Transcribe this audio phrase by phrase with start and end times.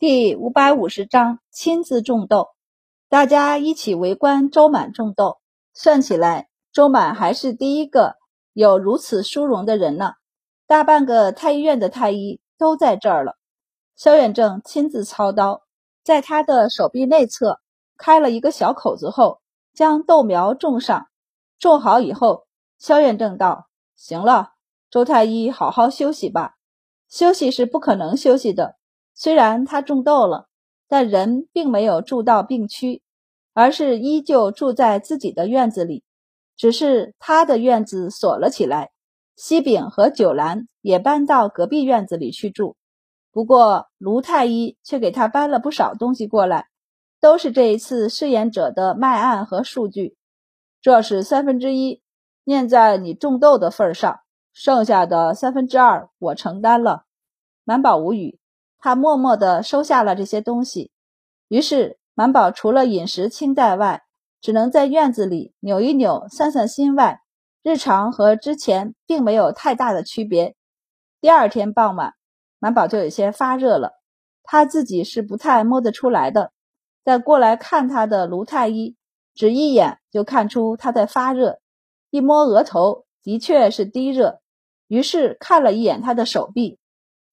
[0.00, 2.50] 第五百五十章亲自种豆。
[3.08, 5.38] 大家一起围观周满种豆，
[5.74, 8.14] 算起来，周满还是第一个
[8.52, 10.12] 有如此殊荣的人呢。
[10.68, 13.34] 大半个太医院的太医都在这儿了。
[13.96, 15.62] 萧远正亲自操刀，
[16.04, 17.58] 在他的手臂内侧
[17.96, 19.40] 开了一个小口子后，
[19.74, 21.08] 将豆苗种上。
[21.58, 22.46] 种好以后，
[22.78, 23.66] 萧远正道
[23.98, 24.52] ：“行了，
[24.90, 26.54] 周太医，好好休息吧。
[27.08, 28.76] 休息是不可能休息的。
[29.20, 30.46] 虽然他种豆了，
[30.86, 33.02] 但人并没有住到病区，
[33.52, 36.04] 而是依旧住在自己的院子里，
[36.56, 38.92] 只是他的院子锁了起来。”
[39.34, 42.76] 西饼和九兰也搬到隔壁院子里去住，
[43.32, 46.68] 不过卢太医却给他搬了不少东西过来，
[47.20, 50.16] 都是这一次试验者的脉案和数据。
[50.80, 52.00] 这是三分之一，
[52.44, 54.20] 念在你种豆的份上，
[54.52, 57.04] 剩下的三分之二我承担了。
[57.64, 58.37] 满宝无语，
[58.78, 60.90] 他默默地收下了这些东西。
[61.48, 64.02] 于是满宝除了饮食清淡外，
[64.40, 67.22] 只能在院子里扭一扭、散散心外。
[67.62, 70.54] 日常和之前并没有太大的区别。
[71.20, 72.14] 第二天傍晚，
[72.58, 73.92] 满宝就有些发热了，
[74.42, 76.52] 他自己是不太摸得出来的。
[77.04, 78.96] 但过来看他的卢太医，
[79.34, 81.58] 只一眼就看出他在发热，
[82.10, 84.40] 一摸额头，的确是低热。
[84.86, 86.78] 于是看了一眼他的手臂，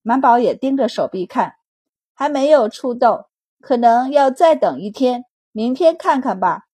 [0.07, 1.55] 满宝也盯着手臂看，
[2.13, 3.25] 还没有出痘，
[3.59, 6.65] 可能要再等一天，明天看看吧。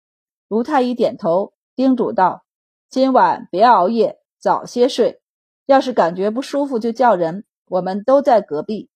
[0.49, 2.43] 卢太医点头，叮嘱道。
[2.89, 5.21] 今晚别熬夜，早些睡。
[5.65, 7.45] 要是感觉不舒服，就叫人。
[7.69, 8.89] 我们都在隔壁。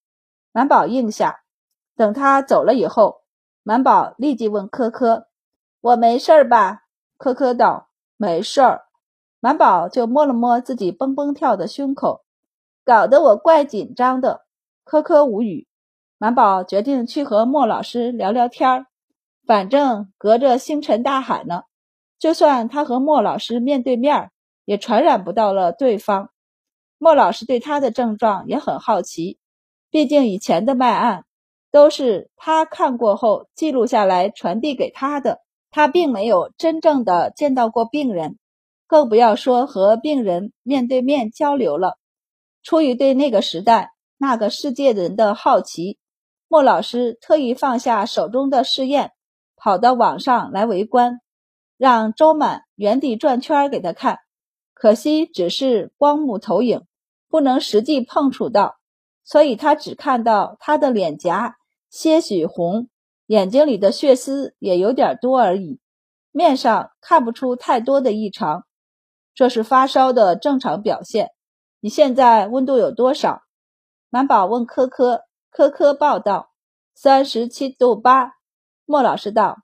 [0.51, 1.39] 满宝应下。
[1.95, 3.21] 等他走了以后，
[3.63, 5.27] 满宝立即问科科
[5.79, 6.81] ：“我没事儿吧？”
[7.15, 8.81] 科科道：“没事儿。”
[9.39, 12.24] 满宝就摸了摸自己蹦蹦跳的胸口，
[12.85, 14.45] 搞得我怪紧张的。
[14.83, 15.67] 科科无语。
[16.17, 18.85] 满宝决定去和莫老师聊聊天儿，
[19.45, 21.63] 反正隔着星辰大海呢。
[22.19, 24.31] 就算他和莫老师面对面，
[24.63, 26.29] 也传染不到了对方。
[26.97, 29.37] 莫老师对他的症状也很好奇，
[29.89, 31.25] 毕竟以前的脉案
[31.71, 38.37] 都是他看过后记录下来传递给他的，他并没有真正的见到过病人，
[38.87, 41.97] 更不要说和病人面对面交流了。
[42.65, 45.99] 出于对那个时代、那个世界人的好奇，
[46.47, 49.11] 莫老师特意放下手中的试验，
[49.55, 51.21] 跑到网上来围观。
[51.77, 54.17] 让周满原地转圈给他看，
[54.73, 56.87] 可惜只是光幕投影，
[57.29, 58.77] 不能实际碰触到，
[59.23, 61.57] 所以他只看到他的脸颊
[61.91, 62.89] 些许红，
[63.27, 65.79] 眼睛里的血丝也有点多而已，
[66.31, 68.65] 面上看不出太多的异常，
[69.35, 71.29] 这是发烧的正常表现。
[71.85, 73.43] 你现在温度有多少？
[74.09, 76.49] 满宝问科科，科科报道
[76.95, 78.37] 三十七度八。
[78.85, 79.59] 莫老师道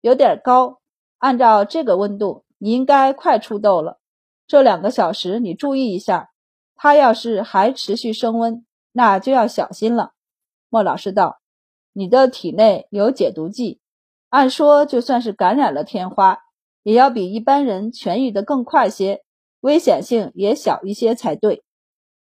[0.00, 0.80] 有点高。
[1.18, 3.98] 按照这个温度，你应该快出痘了。
[4.46, 6.30] 这两个小时你注意一下，
[6.74, 10.12] 它要是还持续升温，那就要小心了。
[10.70, 11.38] 莫老师道
[11.92, 13.82] ：“你的体内有解毒剂，
[14.30, 16.38] 按说就算是感染了天花，
[16.82, 19.22] 也要比一般人痊愈的更快些，
[19.60, 21.62] 危险性也小一些才对。”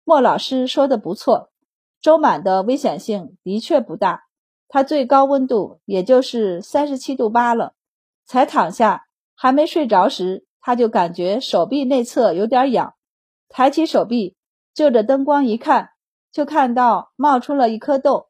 [0.05, 1.51] 莫老师说的不错，
[2.01, 4.25] 周满的危险性的确不大，
[4.69, 7.75] 他最高温度也就是三十七度八了。
[8.25, 12.95] 才躺下，还没睡着时，他就感觉手臂内侧有点痒，
[13.49, 14.37] 抬起手臂，
[14.75, 15.91] 就着灯光一看，
[16.33, 18.29] 就看到冒出了一颗痘。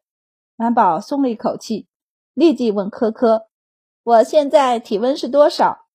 [0.55, 1.87] 满宝松了一口气，
[2.33, 3.47] 立即问科科
[4.03, 5.87] ：“我现在体温是多少？”“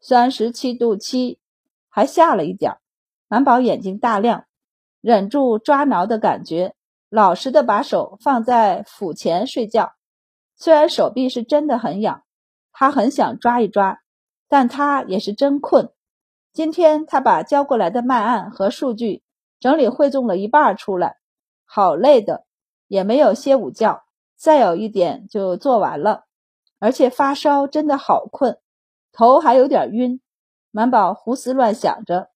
[0.00, 1.38] 三十七度七，
[1.92, 2.78] 还下了一点。”
[3.28, 4.46] 满宝眼睛大亮，
[5.00, 6.74] 忍住抓挠的感觉，
[7.08, 9.92] 老实的把手放在腹前睡觉。
[10.56, 12.24] 虽然手臂是真的很痒。
[12.74, 14.00] 他很想抓一抓，
[14.48, 15.90] 但他也是真困。
[16.54, 19.22] 今天他把交过来的脉案和数据
[19.60, 21.18] 整理汇总了一半出来，
[21.66, 22.46] 好累的，
[22.88, 24.02] 也没有歇午觉。
[24.36, 26.24] 再有一点就做完了，
[26.78, 28.58] 而且发烧真的好困，
[29.12, 30.20] 头还有点晕。
[30.72, 32.30] 满宝胡思乱想着，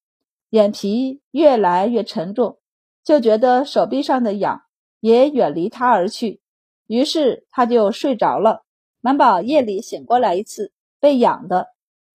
[0.50, 2.58] 眼皮越来越沉重，
[3.02, 4.62] 就觉得手臂上的痒
[5.00, 6.42] 也远离他而去，
[6.86, 8.64] 于是他就睡着了。
[9.00, 11.68] 满宝夜里醒过来一次，被痒的，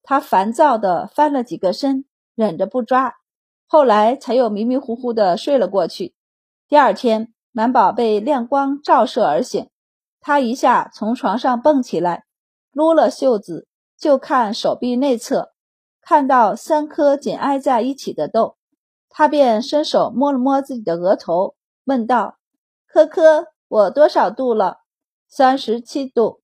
[0.04, 3.16] 他烦躁的翻了几个身，忍着不抓，
[3.66, 6.14] 后来才又迷迷糊糊的睡了过去。
[6.68, 9.70] 第二天，满宝被亮光照射而醒，
[10.20, 12.26] 他一下从床上蹦起来，
[12.72, 15.54] 撸了袖子就看手臂内侧，
[16.02, 18.58] 看到三颗紧挨在一起的痘，
[19.10, 21.56] 他便伸手摸了摸自己的额头，
[21.86, 22.38] 问道
[22.88, 24.80] ：“科科，我多少度了？”
[25.30, 26.42] 三十七度，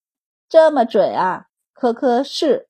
[0.48, 1.48] 这么准啊！
[1.74, 2.70] 科科是。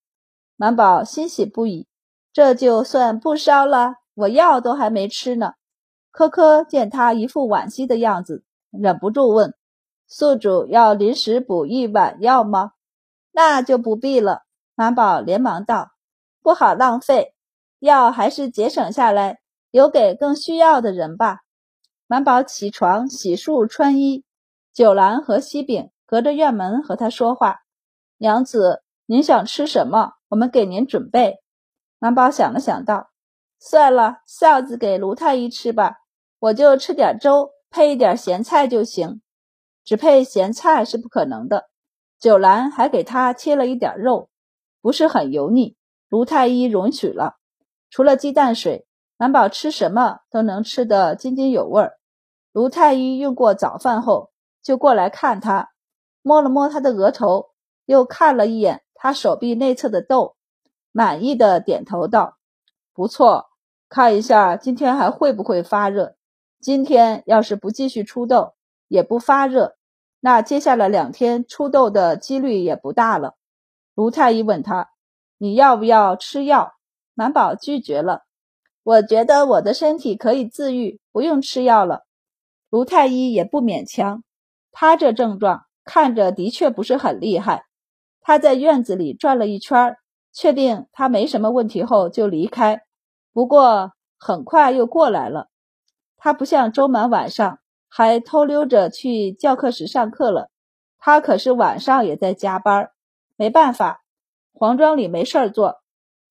[0.55, 1.87] 满宝欣喜不已，
[2.33, 3.95] 这就算不烧了。
[4.15, 5.53] 我药都还没吃呢。
[6.09, 9.53] 科科见他一副惋惜的样子，忍不住问
[10.09, 12.71] ：“宿主要临时补一碗药吗？”
[13.31, 14.41] 那就不必了。
[14.73, 15.91] 满宝连忙道
[16.47, 17.33] ：“不好浪费，
[17.79, 19.39] 药还是节省下来，
[19.69, 21.41] 留给更需要的人吧。”
[22.07, 24.23] 满宝起床洗漱穿衣，
[24.71, 27.63] 九兰和西饼隔着院门和他说话
[28.15, 30.13] ：“娘子，您想吃什么？
[30.29, 31.39] 我们给您准备。”
[31.99, 33.09] 满宝想了想道
[33.59, 35.97] ：“算了，臊子给卢太医吃吧。”
[36.39, 39.21] 我就吃点粥，配一点咸菜就行。
[39.83, 41.67] 只配咸菜是不可能的。
[42.17, 44.29] 九兰还给他切了一点肉，
[44.81, 45.75] 不是很油腻。
[46.09, 47.37] 卢太医容许了。
[47.89, 48.85] 除了鸡蛋水，
[49.17, 51.97] 满宝吃什么都能吃得津津有味儿。
[52.51, 54.31] 卢太医用过早饭后，
[54.61, 55.69] 就过来看他，
[56.21, 57.51] 摸了摸他的额头，
[57.85, 60.35] 又看了一眼他手臂内侧的痘，
[60.91, 62.37] 满意的点头道
[62.93, 63.47] ：“不错，
[63.89, 66.15] 看一下今天还会不会发热。”
[66.59, 68.55] 今天要是不继续出痘，
[68.87, 69.75] 也不发热，
[70.19, 73.35] 那接下来两天出痘的几率也不大了。
[73.93, 74.89] 卢太医问他
[75.37, 76.73] ：“你要不要吃药？”
[77.15, 78.21] 满宝拒绝了。
[78.83, 82.03] 我觉得我的身体可以自愈，不用吃药了。
[82.69, 84.23] 卢太医也不勉强，
[84.71, 87.65] 他这症状看着的确不是很厉害。
[88.21, 89.95] 他在院子里转了一圈，
[90.31, 92.81] 确定他没什么问题后就离开。
[93.33, 95.47] 不过很快又过来了。
[96.17, 100.49] 他不像周满晚上还偷溜着去教课室上课了，
[100.97, 102.91] 他可是晚上也在加班。
[103.35, 104.03] 没办法，
[104.57, 105.81] 黄庄里没事儿做，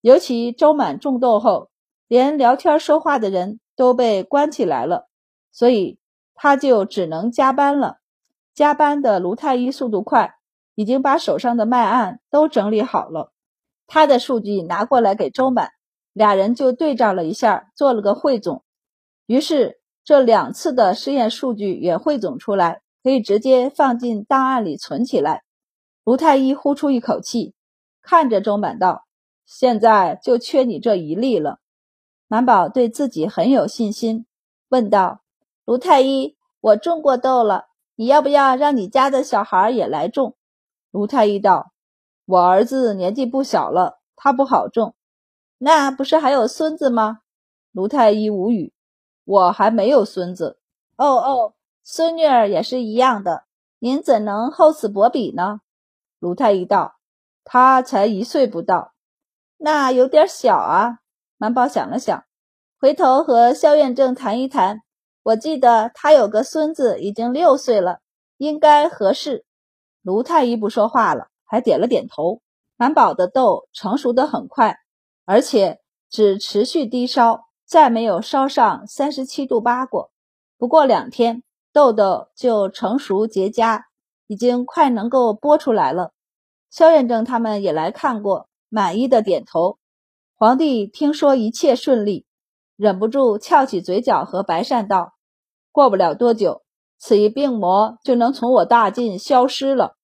[0.01, 1.69] 尤其周满中痘后，
[2.09, 5.07] 连聊天说话的人都被关起来了，
[5.53, 5.97] 所以
[6.35, 7.99] 他就只能加班了。
[8.53, 10.35] 加班的卢太医速度快，
[10.75, 13.31] 已经把手上的脉案都整理好了，
[13.87, 15.71] 他的数据拿过来给周满，
[16.11, 18.63] 俩人就对照了一下，做了个汇总。
[19.25, 25.43] 于是，这两次的试验数据也汇总出来，可以直接放进档案里存起来。
[26.03, 27.53] 卢太医呼出一口气，
[28.09, 29.05] 看着周满道
[29.45, 31.59] ：“现在就缺你这一例了。”
[32.29, 34.25] 满宝对自己很有信心，
[34.69, 35.23] 问道
[35.65, 37.65] ：“卢太医，我种过豆了，
[37.95, 40.37] 你要不要让你家的小孩也来种？”
[40.89, 41.73] 卢太医道
[42.23, 44.95] ：“我儿子年纪不小了，他不好种。
[45.57, 47.19] 那不是还有孙子吗？”
[47.73, 48.73] 卢太医无语。
[49.25, 50.57] 我还没有孙子，
[50.95, 51.53] 哦哦，
[51.83, 53.43] 孙女儿也是一样的。
[53.79, 55.59] 您怎能厚此薄彼呢？
[56.19, 56.95] 卢太医道
[57.49, 58.91] ：“他才一岁不到，
[59.55, 60.99] 那有点小啊。”
[61.39, 62.25] 满宝想了想，
[62.79, 64.81] 回头和肖院正谈一谈。
[65.23, 67.99] 我记得他有个孙子已经六岁了，
[68.37, 69.45] 应该合适。
[70.01, 72.41] 卢太医不说话了，还点了点头。
[72.75, 74.77] 满宝的痘成熟的很快，
[75.25, 75.79] 而且
[76.09, 77.45] 只持续低烧。
[77.65, 80.09] 再没有烧上三十七度八过，
[80.57, 83.81] 不过两天痘痘就成熟结痂，
[84.27, 86.13] 已经快能够剥出来了。
[86.69, 89.77] 萧院正他们也来看过，满意的点头。
[90.35, 92.25] 皇帝听说一切顺利，
[92.75, 95.13] 忍不住翘起嘴角和白善道
[95.71, 96.63] ：“过不了多久，
[96.97, 99.95] 此一病魔就能从我大晋消失了。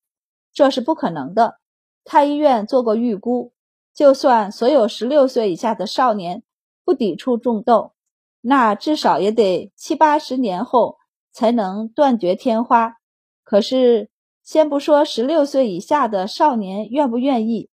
[0.51, 1.59] 这是不可能的。
[2.03, 3.53] 太医院做过预估，
[3.93, 6.43] 就算所有十六岁以下的少年。”
[6.85, 7.93] 不抵触种痘，
[8.41, 10.97] 那至少也得七八十年后
[11.31, 12.97] 才能断绝天花。
[13.41, 14.09] 可是，
[14.43, 17.69] 先不说十六岁以下的少年愿不愿意，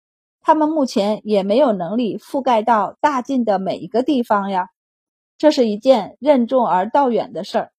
[0.40, 4.70] 他们目前也没有能力覆盖到大晋的每一个地方呀。
[5.36, 7.72] 这是一件任重而道远的事儿。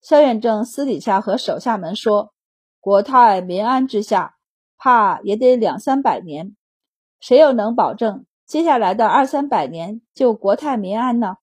[0.00, 2.32] 萧远正私底下和手下们说
[2.80, 4.36] ：“国泰民安之下，
[4.78, 6.56] 怕也得两三百年，
[7.20, 11.36] 谁又能保证？”接下来的二三百年就国泰民安呢？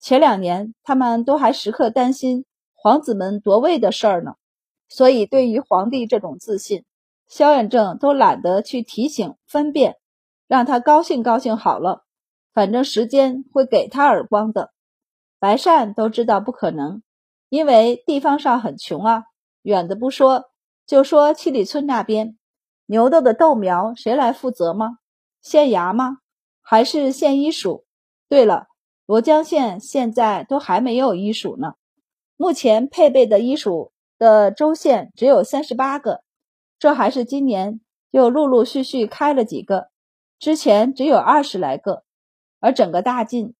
[0.00, 4.32] 前两年他们都还时刻担心皇子们夺位的事儿呢，
[4.90, 6.84] 所以对于皇帝这种自信，
[7.26, 9.96] 萧远正都懒得去提醒分辨，
[10.46, 12.04] 让他高兴高兴好了，
[12.52, 14.72] 反正时间会给他耳光的。
[15.38, 17.02] 白善都知道不可能，
[17.48, 19.22] 因为地方上很穷啊，
[19.62, 20.50] 远的不说，
[20.86, 22.36] 就说七里村那边
[22.86, 24.98] 牛豆的豆苗谁来负责吗？
[25.40, 26.18] 县衙吗？
[26.60, 27.84] 还是县医署。
[28.28, 28.66] 对了，
[29.06, 31.74] 罗江县现在都还没有医署呢。
[32.36, 36.22] 目前配备的医署的州县只有三十八个，
[36.78, 39.88] 这还是今年又陆陆续续开了几个，
[40.38, 42.04] 之前只有二十来个。
[42.60, 43.54] 而整个大晋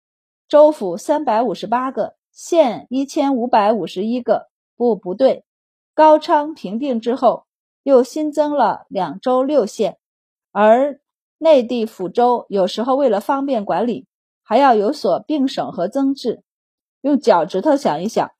[0.46, 4.50] 州府三百五十八个，县一千五百五十一个。
[4.76, 5.44] 不，不对，
[5.94, 7.46] 高昌平定之后，
[7.82, 9.96] 又新增了两州六县，
[10.52, 11.00] 而
[11.38, 14.06] 内地府州有时候为了方便管理，
[14.42, 16.42] 还要有所并省和增治。
[17.00, 18.30] 用脚趾头想一想，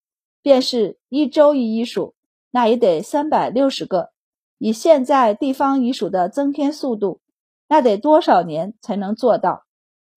[0.43, 2.15] 便是一州一医署，
[2.51, 4.11] 那也得三百六十个。
[4.59, 7.21] 以现在地方医署的增添速度，
[7.69, 9.65] 那得多少年才能做到？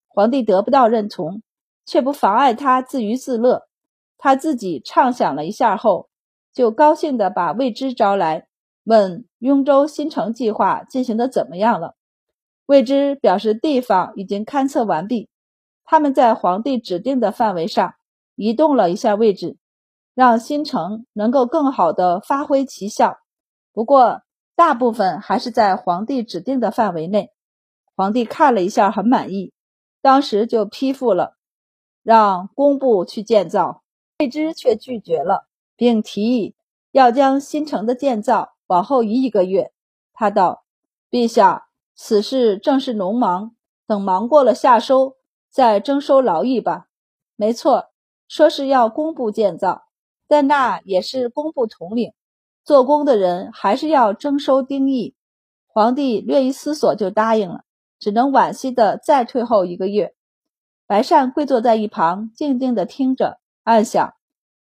[0.08, 1.42] 皇帝得不到认同，
[1.86, 3.68] 却不妨碍他自娱自乐。
[4.18, 6.08] 他自己畅想了一下后，
[6.54, 8.48] 就高兴地把魏知招来，
[8.84, 11.96] 问雍州新城计划进行的怎么样了。
[12.66, 15.30] 魏知表示地方已经勘测完毕，
[15.84, 17.96] 他们在皇帝指定的范围上
[18.36, 19.58] 移动了一下位置，
[20.14, 23.18] 让新城能够更好地发挥奇效。
[23.72, 24.22] 不过，
[24.56, 27.32] 大部分还是在皇帝指定的范围内。
[27.96, 29.54] 皇帝看了一下，很满意，
[30.02, 31.36] 当时就批复了，
[32.04, 33.84] 让工部去建造。
[34.20, 36.56] 魏之却拒绝了，并提议
[36.92, 39.74] 要将新城的建造往后移一个月。
[40.14, 40.64] 他道
[41.10, 43.56] ：“陛下，此事正是农忙，
[43.88, 45.16] 等忙过了夏收，
[45.50, 46.88] 再征收劳役吧。”
[47.36, 47.90] 没错，
[48.28, 49.86] 说是要工部建造，
[50.28, 52.14] 但那也是工部统领。
[52.64, 55.16] 做工的人还是要征收丁役，
[55.68, 57.64] 皇帝略一思索就答应了，
[58.00, 60.14] 只能惋惜的再退后一个月。
[60.88, 64.14] 白善跪坐在一旁，静静的听着，暗想：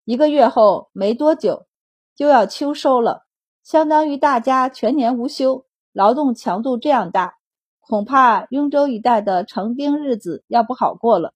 [0.05, 1.67] 一个月后没多久
[2.15, 3.23] 就要秋收了，
[3.63, 7.35] 相当于大家全年无休，劳动强度这样大，
[7.79, 11.33] 恐怕雍州一带的成丁日子要不好过了。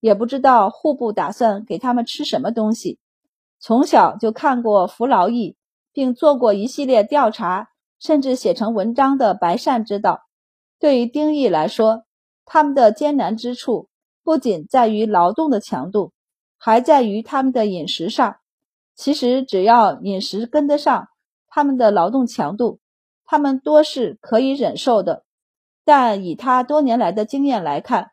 [0.00, 2.98] 也不知道户部打算给他们吃什么东西。
[3.64, 5.56] 从小就看过服劳役。
[5.94, 7.68] 并做过一系列调查，
[8.00, 10.22] 甚至写成文章的白善知道，
[10.80, 12.02] 对于丁义来说，
[12.44, 13.88] 他们的艰难之处
[14.24, 16.12] 不仅在于劳动的强度，
[16.58, 18.38] 还在于他们的饮食上。
[18.96, 21.06] 其实只要饮食跟得上
[21.46, 22.80] 他们的劳动强度，
[23.24, 25.22] 他们多是可以忍受的。
[25.84, 28.10] 但以他多年来的经验来看，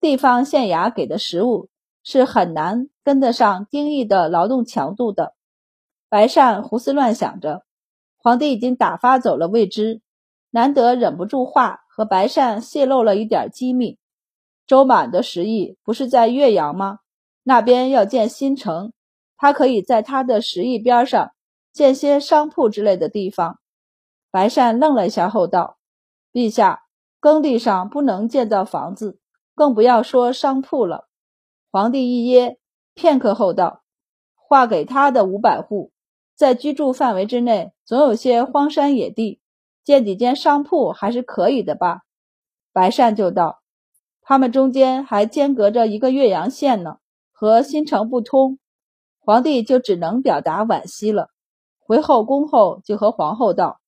[0.00, 1.70] 地方县衙给的食物
[2.02, 5.34] 是很难跟得上丁义的劳动强度的。
[6.08, 7.64] 白善胡思乱想着，
[8.16, 10.02] 皇帝已经打发走了魏知，
[10.50, 13.98] 难得忍不住话和白善泄露了一点机密。
[14.66, 16.98] 周满的食邑不是在岳阳吗？
[17.42, 18.92] 那边要建新城，
[19.36, 21.32] 他可以在他的食邑边上
[21.72, 23.58] 建些商铺之类的地方。
[24.30, 25.78] 白善愣了一下后道
[26.32, 26.84] ：“陛下，
[27.18, 29.18] 耕地上不能建造房子，
[29.54, 31.08] 更不要说商铺了。”
[31.72, 32.58] 皇帝一噎，
[32.92, 33.82] 片刻后道
[34.36, 35.90] ：“划给他的五百户。”
[36.36, 39.40] 在居住范围之内，总有些荒山野地，
[39.82, 42.02] 建几间商铺还是可以的吧？
[42.74, 43.62] 白善就道
[44.20, 46.98] ：“他们中间还间隔着一个岳阳县呢，
[47.32, 48.58] 和新城不通。”
[49.18, 51.30] 皇帝就只能表达惋惜了。
[51.78, 53.80] 回后宫后，就和皇后道：“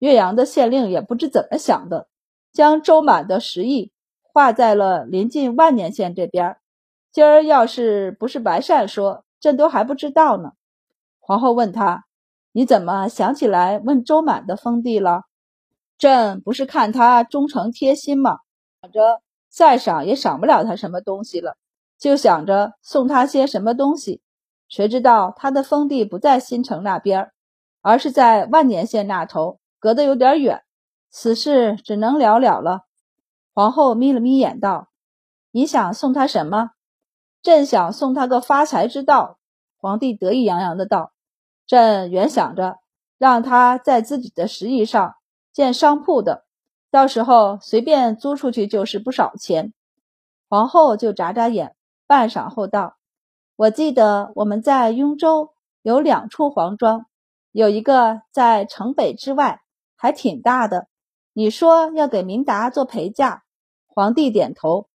[0.00, 2.08] 岳阳的县令也不知怎么想的，
[2.52, 6.56] 将周满的十亿划在了临近万年县这边。
[7.12, 10.52] 今儿要是不是白善说，朕都还不知道呢。”
[11.20, 12.06] 皇后问他
[12.52, 15.22] ：“你怎么想起来问周满的封地了？”
[15.96, 18.38] 朕不是看他忠诚贴心吗？
[18.80, 21.56] 想着再赏也赏不了他什么东西了，
[21.96, 24.20] 就想着送他些什么东西。
[24.68, 27.30] 谁知道他的封地不在新城那边，
[27.82, 30.62] 而是在万年县那头，隔得有点远。
[31.10, 32.86] 此事只能了了了。
[33.54, 34.88] 皇后眯了眯眼道
[35.52, 36.70] ：“你想送他什么？”
[37.42, 39.38] 朕想送他个发财之道。
[39.78, 41.12] 皇帝得意洋洋的道。
[41.66, 42.78] 朕原想着
[43.18, 45.16] 让他在自己的食邑上
[45.52, 46.44] 建商铺的，
[46.90, 49.72] 到时候随便租出去就是不少钱。
[50.48, 51.74] 皇后就眨眨眼，
[52.06, 52.96] 半晌后道
[53.56, 57.06] ：“我记得我们在雍州有两处皇庄，
[57.50, 59.62] 有一个在城北之外，
[59.96, 60.86] 还挺大的。
[61.32, 63.42] 你说要给明达做陪嫁。”
[63.88, 64.88] 皇帝点头。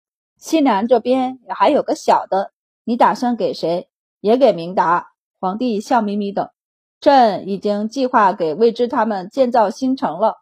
[0.45, 2.53] 西南这边还有个小的，
[2.85, 3.89] 你打算给谁？
[4.21, 5.09] 也给明达。
[5.41, 6.53] 皇帝笑眯眯的。
[7.01, 10.35] 朕已经计划给魏知他们建造新城了，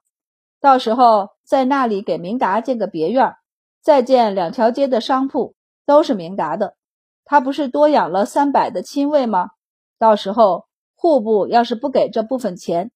[0.60, 3.36] 到时候在那里给明达建个别院，
[3.80, 5.54] 再建两条街的商铺，
[5.86, 6.74] 都是明达的。
[7.24, 9.50] 他不是多养了三百的亲卫吗？
[10.00, 10.66] 到时候
[10.96, 12.90] 户部要是不给这部分钱，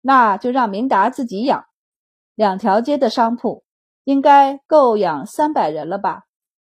[0.00, 1.66] 那就让明达自己养。
[2.34, 3.62] 两条街的商铺
[4.04, 6.22] 应该够养三百人了吧？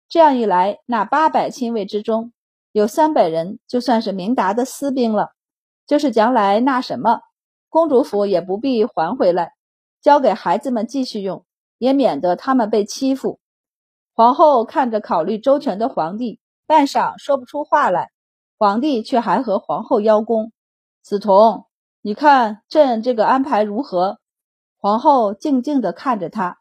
[0.10, 2.34] 这样一来，那八百亲卫之中
[2.72, 5.30] 有三百人就算是明达的私兵了。
[5.86, 7.22] 就是将来那什么，
[7.70, 9.54] 公主府也不必还回来，
[10.02, 11.46] 交给孩子们继续用，
[11.78, 13.40] 也免得他们被欺负。
[14.14, 18.10] 皇后看着考虑周全的皇帝，半晌说不出话来。
[18.58, 20.52] 皇帝却还和皇后邀功
[21.02, 21.66] ：“梓潼，
[22.02, 24.20] 你看朕这个安排如何？”
[24.78, 26.60] 皇后静静地看着他，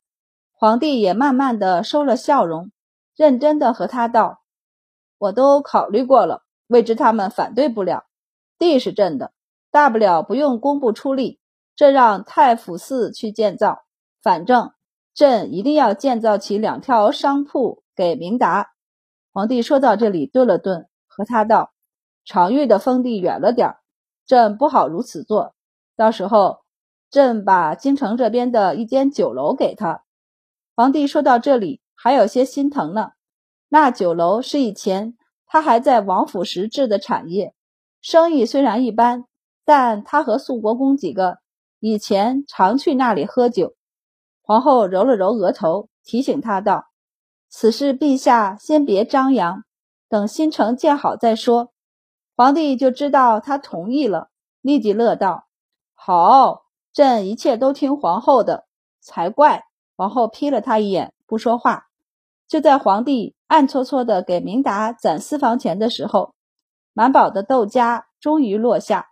[0.52, 2.70] 皇帝也慢慢的收了笑容，
[3.18, 4.42] 认真的和他道
[5.18, 8.04] ：“我都考虑过了，未知他们反对不了。
[8.58, 9.32] 地是朕的，
[9.72, 11.40] 大不了不用工部出力，
[11.74, 13.84] 这让太府寺去建造。
[14.22, 14.72] 反正
[15.12, 18.70] 朕一定要建造起两条商铺给明达。”
[19.34, 21.72] 皇帝说到这里顿了顿，和他道
[22.24, 23.80] ：“常玉的封地远了点儿，
[24.26, 25.56] 朕不好如此做，
[25.96, 26.60] 到时候。”
[27.10, 30.04] 朕把京城这边的一间酒楼给他。
[30.76, 33.10] 皇帝说到这里，还有些心疼呢。
[33.68, 37.54] 那酒楼是以前他还在王府时置的产业，
[38.00, 39.24] 生意虽然一般，
[39.64, 41.38] 但他和肃国公几个
[41.80, 43.74] 以前常去那里喝酒。
[44.42, 46.86] 皇后揉了揉额头，提醒他道
[47.50, 49.64] ：“此事陛下先别张扬，
[50.08, 51.72] 等新城建好再说。”
[52.36, 55.48] 皇帝就知道他同意了，立即乐道
[55.92, 58.66] ：“好。”朕一切都听皇后的，
[59.00, 59.66] 才怪！
[59.94, 61.87] 皇后瞥了他一眼，不说话。
[62.48, 66.34] 就在皇帝暗搓搓的给明达攒私房钱的时候，
[66.94, 69.08] 满宝的豆荚终于落下，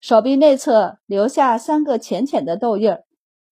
[0.00, 3.04] 手臂内侧留下三个浅浅的痘印儿。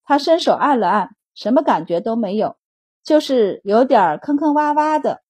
[0.03, 2.57] 他伸手按了按，什么感觉都没有，
[3.05, 5.23] 就是有点坑坑洼洼的。